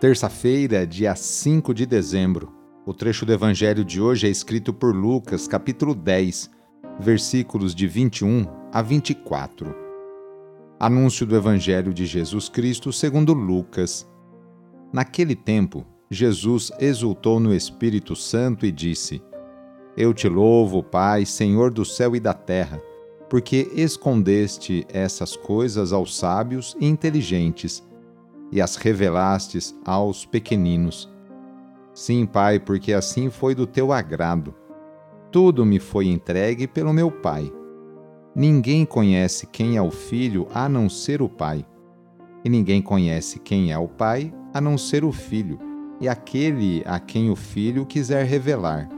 Terça-feira, 0.00 0.86
dia 0.86 1.12
5 1.16 1.74
de 1.74 1.84
dezembro. 1.84 2.52
O 2.86 2.94
trecho 2.94 3.26
do 3.26 3.32
evangelho 3.32 3.84
de 3.84 4.00
hoje 4.00 4.28
é 4.28 4.30
escrito 4.30 4.72
por 4.72 4.94
Lucas, 4.94 5.48
capítulo 5.48 5.92
10, 5.92 6.48
versículos 7.00 7.74
de 7.74 7.88
21 7.88 8.46
a 8.72 8.80
24. 8.80 9.74
Anúncio 10.78 11.26
do 11.26 11.34
evangelho 11.34 11.92
de 11.92 12.06
Jesus 12.06 12.48
Cristo 12.48 12.92
segundo 12.92 13.32
Lucas. 13.32 14.08
Naquele 14.92 15.34
tempo, 15.34 15.84
Jesus 16.08 16.70
exultou 16.78 17.40
no 17.40 17.52
Espírito 17.52 18.14
Santo 18.14 18.64
e 18.64 18.70
disse: 18.70 19.20
Eu 19.96 20.14
te 20.14 20.28
louvo, 20.28 20.80
Pai, 20.80 21.26
Senhor 21.26 21.72
do 21.72 21.84
céu 21.84 22.14
e 22.14 22.20
da 22.20 22.32
terra, 22.32 22.80
porque 23.28 23.68
escondeste 23.74 24.86
essas 24.90 25.34
coisas 25.34 25.92
aos 25.92 26.16
sábios 26.16 26.76
e 26.78 26.86
inteligentes 26.86 27.82
e 28.50 28.60
as 28.60 28.76
revelastes 28.76 29.74
aos 29.84 30.24
pequeninos. 30.24 31.12
Sim, 31.92 32.26
Pai, 32.26 32.58
porque 32.58 32.92
assim 32.92 33.30
foi 33.30 33.54
do 33.54 33.66
teu 33.66 33.92
agrado. 33.92 34.54
Tudo 35.30 35.66
me 35.66 35.78
foi 35.78 36.06
entregue 36.06 36.66
pelo 36.66 36.92
meu 36.92 37.10
Pai. 37.10 37.52
Ninguém 38.34 38.86
conhece 38.86 39.46
quem 39.46 39.76
é 39.76 39.82
o 39.82 39.90
Filho 39.90 40.46
a 40.54 40.68
não 40.68 40.88
ser 40.88 41.20
o 41.20 41.28
Pai. 41.28 41.66
E 42.44 42.48
ninguém 42.48 42.80
conhece 42.80 43.38
quem 43.38 43.72
é 43.72 43.78
o 43.78 43.88
Pai 43.88 44.32
a 44.54 44.60
não 44.60 44.78
ser 44.78 45.04
o 45.04 45.12
Filho, 45.12 45.58
e 46.00 46.08
aquele 46.08 46.82
a 46.86 46.98
quem 46.98 47.30
o 47.30 47.36
Filho 47.36 47.84
quiser 47.84 48.24
revelar. 48.24 48.88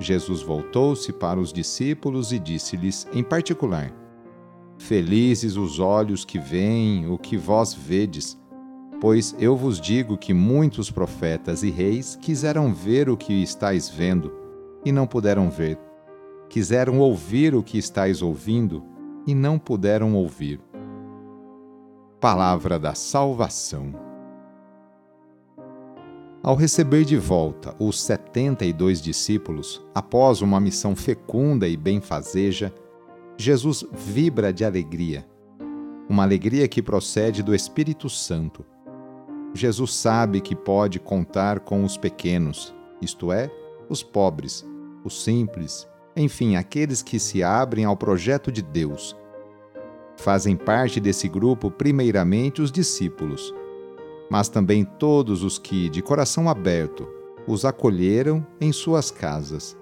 Jesus 0.00 0.42
voltou-se 0.42 1.12
para 1.12 1.40
os 1.40 1.52
discípulos 1.52 2.32
e 2.32 2.38
disse-lhes 2.38 3.06
em 3.12 3.22
particular: 3.22 3.92
Felizes 4.78 5.56
os 5.56 5.80
olhos 5.80 6.24
que 6.24 6.38
veem 6.38 7.08
o 7.10 7.18
que 7.18 7.36
vós 7.36 7.74
vedes, 7.74 8.38
pois 9.00 9.34
eu 9.38 9.56
vos 9.56 9.80
digo 9.80 10.16
que 10.16 10.32
muitos 10.32 10.90
profetas 10.90 11.62
e 11.62 11.70
reis 11.70 12.16
quiseram 12.16 12.72
ver 12.72 13.10
o 13.10 13.16
que 13.16 13.42
estáis 13.42 13.88
vendo 13.88 14.32
e 14.84 14.92
não 14.92 15.06
puderam 15.06 15.50
ver. 15.50 15.78
Quiseram 16.48 17.00
ouvir 17.00 17.54
o 17.54 17.62
que 17.62 17.76
estáis 17.76 18.22
ouvindo 18.22 18.82
e 19.26 19.34
não 19.34 19.58
puderam 19.58 20.14
ouvir. 20.14 20.60
Palavra 22.20 22.78
da 22.78 22.94
Salvação. 22.94 23.92
Ao 26.42 26.54
receber 26.54 27.04
de 27.04 27.16
volta 27.16 27.74
os 27.78 28.00
setenta 28.00 28.64
e 28.64 28.72
dois 28.72 29.02
discípulos, 29.02 29.84
após 29.94 30.40
uma 30.40 30.60
missão 30.60 30.96
fecunda 30.96 31.68
e 31.68 31.76
benfazeja, 31.76 32.72
Jesus 33.40 33.84
vibra 33.92 34.52
de 34.52 34.64
alegria, 34.64 35.24
uma 36.08 36.24
alegria 36.24 36.66
que 36.66 36.82
procede 36.82 37.40
do 37.40 37.54
Espírito 37.54 38.10
Santo. 38.10 38.66
Jesus 39.54 39.94
sabe 39.94 40.40
que 40.40 40.56
pode 40.56 40.98
contar 40.98 41.60
com 41.60 41.84
os 41.84 41.96
pequenos, 41.96 42.74
isto 43.00 43.30
é, 43.30 43.48
os 43.88 44.02
pobres, 44.02 44.66
os 45.04 45.22
simples, 45.22 45.88
enfim, 46.16 46.56
aqueles 46.56 47.00
que 47.00 47.20
se 47.20 47.40
abrem 47.40 47.84
ao 47.84 47.96
projeto 47.96 48.50
de 48.50 48.60
Deus. 48.60 49.16
Fazem 50.16 50.56
parte 50.56 50.98
desse 50.98 51.28
grupo, 51.28 51.70
primeiramente, 51.70 52.60
os 52.60 52.72
discípulos, 52.72 53.54
mas 54.28 54.48
também 54.48 54.84
todos 54.84 55.44
os 55.44 55.60
que, 55.60 55.88
de 55.88 56.02
coração 56.02 56.48
aberto, 56.48 57.08
os 57.46 57.64
acolheram 57.64 58.44
em 58.60 58.72
suas 58.72 59.12
casas. 59.12 59.77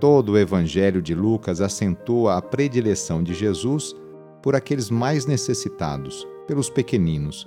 Todo 0.00 0.32
o 0.32 0.38
Evangelho 0.38 1.02
de 1.02 1.14
Lucas 1.14 1.60
acentua 1.60 2.38
a 2.38 2.42
predileção 2.42 3.22
de 3.22 3.34
Jesus 3.34 3.94
por 4.42 4.56
aqueles 4.56 4.88
mais 4.88 5.26
necessitados, 5.26 6.26
pelos 6.46 6.70
pequeninos. 6.70 7.46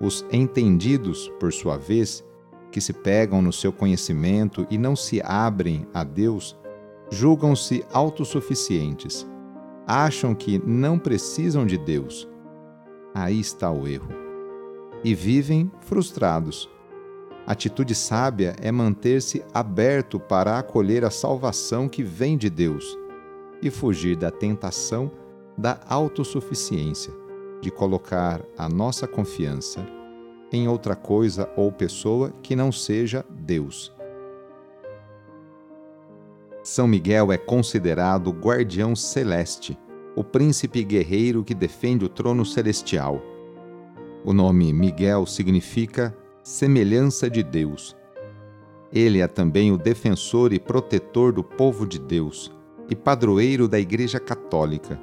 Os 0.00 0.24
entendidos, 0.30 1.28
por 1.40 1.52
sua 1.52 1.76
vez, 1.76 2.24
que 2.70 2.80
se 2.80 2.92
pegam 2.92 3.42
no 3.42 3.52
seu 3.52 3.72
conhecimento 3.72 4.64
e 4.70 4.78
não 4.78 4.94
se 4.94 5.20
abrem 5.24 5.84
a 5.92 6.04
Deus, 6.04 6.56
julgam-se 7.10 7.84
autossuficientes. 7.92 9.26
Acham 9.84 10.32
que 10.32 10.62
não 10.64 10.96
precisam 10.96 11.66
de 11.66 11.76
Deus. 11.76 12.28
Aí 13.12 13.40
está 13.40 13.72
o 13.72 13.88
erro. 13.88 14.08
E 15.02 15.12
vivem 15.12 15.70
frustrados 15.80 16.70
Atitude 17.46 17.94
sábia 17.94 18.56
é 18.60 18.72
manter-se 18.72 19.44
aberto 19.52 20.18
para 20.18 20.58
acolher 20.58 21.04
a 21.04 21.10
salvação 21.10 21.88
que 21.88 22.02
vem 22.02 22.38
de 22.38 22.48
Deus 22.48 22.96
e 23.60 23.70
fugir 23.70 24.16
da 24.16 24.30
tentação 24.30 25.10
da 25.56 25.78
autossuficiência, 25.86 27.12
de 27.60 27.70
colocar 27.70 28.40
a 28.56 28.66
nossa 28.68 29.06
confiança 29.06 29.86
em 30.50 30.68
outra 30.68 30.96
coisa 30.96 31.50
ou 31.54 31.70
pessoa 31.70 32.32
que 32.42 32.56
não 32.56 32.72
seja 32.72 33.24
Deus. 33.28 33.92
São 36.62 36.88
Miguel 36.88 37.30
é 37.30 37.36
considerado 37.36 38.30
guardião 38.30 38.96
celeste, 38.96 39.78
o 40.16 40.24
príncipe 40.24 40.82
guerreiro 40.82 41.44
que 41.44 41.54
defende 41.54 42.06
o 42.06 42.08
trono 42.08 42.44
celestial. 42.46 43.20
O 44.24 44.32
nome 44.32 44.72
Miguel 44.72 45.26
significa 45.26 46.16
semelhança 46.44 47.30
de 47.30 47.42
Deus. 47.42 47.96
Ele 48.92 49.20
é 49.20 49.26
também 49.26 49.72
o 49.72 49.78
defensor 49.78 50.52
e 50.52 50.60
protetor 50.60 51.32
do 51.32 51.42
povo 51.42 51.86
de 51.86 51.98
Deus 51.98 52.52
e 52.90 52.94
padroeiro 52.94 53.66
da 53.66 53.80
Igreja 53.80 54.20
Católica. 54.20 55.00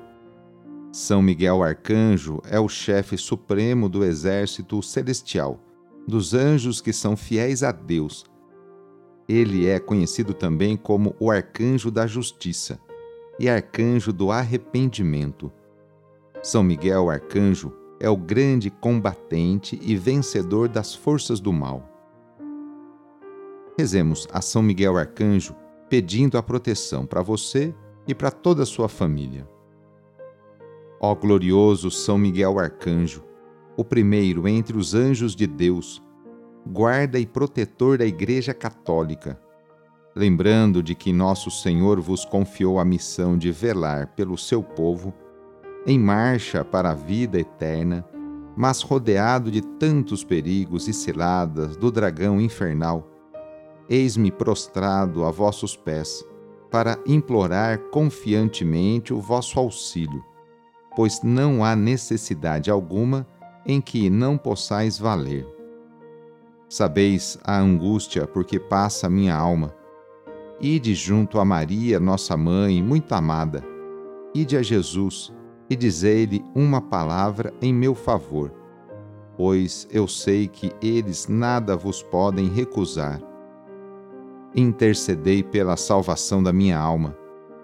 São 0.91 1.19
Miguel 1.19 1.63
Arcanjo 1.63 2.39
é 2.47 2.59
o 2.59 2.69
chefe 2.69 3.17
supremo 3.17 3.89
do 3.89 4.05
exército 4.05 4.83
celestial, 4.83 5.59
dos 6.07 6.35
anjos 6.35 6.79
que 6.79 6.93
são 6.93 7.17
fiéis 7.17 7.63
a 7.63 7.71
Deus. 7.71 8.23
Ele 9.27 9.67
é 9.67 9.79
conhecido 9.79 10.35
também 10.35 10.77
como 10.77 11.15
o 11.19 11.31
Arcanjo 11.31 11.89
da 11.89 12.05
Justiça 12.05 12.79
e 13.39 13.49
Arcanjo 13.49 14.13
do 14.13 14.29
Arrependimento. 14.29 15.51
São 16.43 16.61
Miguel 16.61 17.09
Arcanjo 17.09 17.73
é 18.01 18.09
o 18.09 18.17
grande 18.17 18.71
combatente 18.71 19.79
e 19.79 19.95
vencedor 19.95 20.67
das 20.67 20.95
forças 20.95 21.39
do 21.39 21.53
mal. 21.53 21.87
Rezemos 23.77 24.27
a 24.33 24.41
São 24.41 24.63
Miguel 24.63 24.97
Arcanjo 24.97 25.55
pedindo 25.87 26.35
a 26.35 26.41
proteção 26.41 27.05
para 27.05 27.21
você 27.21 27.75
e 28.07 28.15
para 28.15 28.31
toda 28.31 28.63
a 28.63 28.65
sua 28.65 28.89
família. 28.89 29.47
Ó 30.99 31.13
glorioso 31.13 31.91
São 31.91 32.17
Miguel 32.17 32.57
Arcanjo, 32.57 33.23
o 33.77 33.85
primeiro 33.85 34.47
entre 34.47 34.75
os 34.75 34.95
anjos 34.95 35.35
de 35.35 35.45
Deus, 35.45 36.01
guarda 36.65 37.19
e 37.19 37.25
protetor 37.25 37.99
da 37.99 38.05
Igreja 38.05 38.51
Católica, 38.51 39.39
lembrando 40.15 40.81
de 40.81 40.95
que 40.95 41.13
nosso 41.13 41.51
Senhor 41.51 42.01
vos 42.01 42.25
confiou 42.25 42.79
a 42.79 42.85
missão 42.85 43.37
de 43.37 43.51
velar 43.51 44.07
pelo 44.15 44.39
seu 44.39 44.63
povo 44.63 45.13
em 45.85 45.97
marcha 45.97 46.63
para 46.63 46.91
a 46.91 46.93
vida 46.93 47.39
eterna, 47.39 48.05
mas 48.55 48.81
rodeado 48.81 49.49
de 49.49 49.61
tantos 49.61 50.23
perigos 50.23 50.87
e 50.87 50.93
ciladas 50.93 51.75
do 51.75 51.91
dragão 51.91 52.39
infernal, 52.39 53.07
eis-me 53.89 54.31
prostrado 54.31 55.25
a 55.25 55.31
vossos 55.31 55.75
pés, 55.75 56.23
para 56.69 56.97
implorar 57.05 57.77
confiantemente 57.89 59.13
o 59.13 59.19
vosso 59.19 59.59
auxílio, 59.59 60.23
pois 60.95 61.21
não 61.21 61.65
há 61.65 61.75
necessidade 61.75 62.71
alguma 62.71 63.27
em 63.65 63.81
que 63.81 64.09
não 64.09 64.37
possais 64.37 64.97
valer. 64.97 65.45
Sabeis 66.69 67.37
a 67.43 67.59
angústia 67.59 68.25
porque 68.25 68.57
passa 68.57 69.09
minha 69.09 69.35
alma. 69.35 69.75
Ide 70.61 70.95
junto 70.95 71.39
a 71.39 71.43
Maria, 71.43 71.99
nossa 71.99 72.37
mãe, 72.37 72.81
muito 72.81 73.11
amada. 73.13 73.61
Ide 74.33 74.55
a 74.55 74.63
Jesus 74.63 75.33
e 75.71 75.75
dizei-lhe 75.77 76.43
uma 76.53 76.81
palavra 76.81 77.53
em 77.61 77.73
meu 77.73 77.95
favor, 77.95 78.51
pois 79.37 79.87
eu 79.89 80.05
sei 80.05 80.45
que 80.45 80.69
eles 80.81 81.29
nada 81.29 81.77
vos 81.77 82.03
podem 82.03 82.49
recusar. 82.49 83.21
Intercedei 84.53 85.41
pela 85.41 85.77
salvação 85.77 86.43
da 86.43 86.51
minha 86.51 86.77
alma 86.77 87.17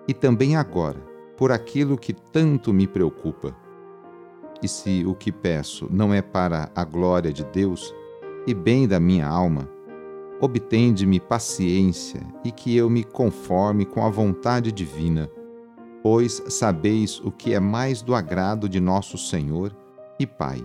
e 0.08 0.14
também 0.14 0.56
agora 0.56 1.06
por 1.36 1.52
aquilo 1.52 1.98
que 1.98 2.14
tanto 2.14 2.72
me 2.72 2.88
preocupa. 2.88 3.54
E 4.64 4.70
se 4.70 5.04
o 5.06 5.14
que 5.14 5.30
peço 5.30 5.90
não 5.92 6.14
é 6.14 6.22
para 6.22 6.72
a 6.74 6.86
glória 6.86 7.34
de 7.34 7.44
Deus 7.44 7.94
e 8.48 8.54
bem 8.54 8.88
da 8.88 9.02
minha 9.02 9.28
alma, 9.28 9.70
obtende-me 10.40 11.20
paciência 11.20 12.22
e 12.42 12.54
que 12.54 12.74
eu 12.74 12.90
me 12.90 13.04
conforme 13.04 13.86
com 13.86 14.06
a 14.06 14.10
vontade 14.10 14.72
divina, 14.72 15.30
pois 16.02 16.44
sabeis 16.48 17.20
o 17.20 17.32
que 17.32 17.54
é 17.54 17.60
mais 17.60 18.02
do 18.02 18.16
agrado 18.16 18.70
de 18.70 18.80
nosso 18.80 19.18
Senhor 19.18 19.76
e 20.20 20.26
Pai. 20.26 20.64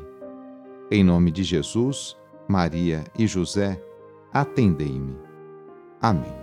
Em 0.90 1.02
nome 1.02 1.30
de 1.30 1.42
Jesus, 1.42 2.16
Maria 2.48 3.04
e 3.18 3.26
José, 3.26 3.82
atendei-me. 4.32 5.16
Amém. 6.00 6.42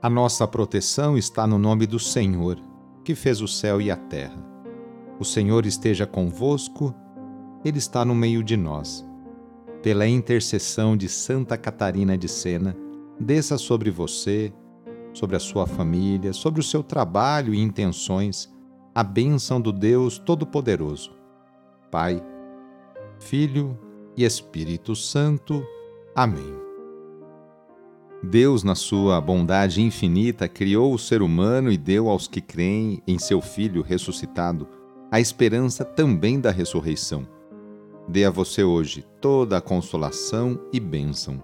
A 0.00 0.10
nossa 0.10 0.46
proteção 0.46 1.16
está 1.16 1.46
no 1.46 1.58
nome 1.58 1.86
do 1.86 1.98
Senhor, 1.98 2.58
que 3.02 3.14
fez 3.14 3.40
o 3.40 3.48
céu 3.48 3.80
e 3.80 3.90
a 3.90 3.96
terra. 3.96 4.36
O 5.18 5.24
Senhor 5.24 5.64
esteja 5.64 6.06
convosco, 6.06 6.94
Ele 7.64 7.78
está 7.78 8.04
no 8.04 8.14
meio 8.14 8.42
de 8.42 8.56
nós. 8.56 9.04
Pela 9.82 10.06
intercessão 10.06 10.96
de 10.96 11.08
Santa 11.08 11.56
Catarina 11.56 12.18
de 12.18 12.28
Sena, 12.28 12.76
desça 13.18 13.56
sobre 13.56 13.90
você, 13.90 14.52
sobre 15.14 15.36
a 15.36 15.40
sua 15.40 15.66
família, 15.66 16.34
sobre 16.34 16.60
o 16.60 16.64
seu 16.64 16.82
trabalho 16.82 17.54
e 17.54 17.60
intenções, 17.60 18.52
a 18.94 19.02
bênção 19.02 19.58
do 19.60 19.72
Deus 19.72 20.18
Todo-Poderoso. 20.18 21.12
Pai, 21.90 22.22
Filho 23.18 23.78
e 24.16 24.24
Espírito 24.24 24.94
Santo. 24.94 25.64
Amém. 26.14 26.54
Deus, 28.22 28.62
na 28.62 28.74
sua 28.74 29.20
bondade 29.20 29.82
infinita, 29.82 30.48
criou 30.48 30.92
o 30.92 30.98
ser 30.98 31.22
humano 31.22 31.70
e 31.70 31.76
deu 31.76 32.08
aos 32.08 32.26
que 32.26 32.40
creem 32.40 33.02
em 33.06 33.18
seu 33.18 33.40
Filho 33.40 33.82
ressuscitado 33.82 34.66
a 35.10 35.20
esperança 35.20 35.84
também 35.84 36.40
da 36.40 36.50
ressurreição. 36.50 37.26
Dê 38.08 38.24
a 38.24 38.30
você 38.30 38.64
hoje 38.64 39.06
toda 39.20 39.56
a 39.56 39.60
consolação 39.60 40.60
e 40.72 40.80
bênção. 40.80 41.42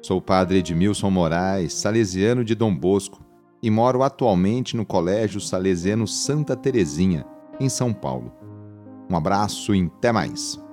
Sou 0.00 0.18
o 0.18 0.22
padre 0.22 0.58
Edmilson 0.58 1.10
Moraes, 1.10 1.72
salesiano 1.74 2.44
de 2.44 2.54
Dom 2.54 2.74
Bosco, 2.74 3.24
e 3.62 3.70
moro 3.70 4.02
atualmente 4.02 4.76
no 4.76 4.86
Colégio 4.86 5.40
Salesiano 5.40 6.06
Santa 6.06 6.56
Terezinha, 6.56 7.26
em 7.58 7.68
São 7.68 7.92
Paulo. 7.92 8.32
Um 9.10 9.16
abraço 9.16 9.74
e 9.74 9.82
até 9.82 10.12
mais! 10.12 10.67